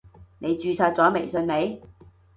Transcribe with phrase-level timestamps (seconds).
[0.39, 1.79] 你註冊咗微信未？